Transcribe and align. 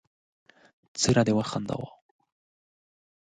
څومره 0.99 1.21
دې 1.27 1.33
و 1.35 1.39
خنداوه 1.51 1.89